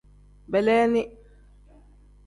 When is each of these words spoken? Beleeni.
Beleeni. 0.51 1.03